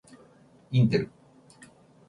[0.71, 1.11] インテル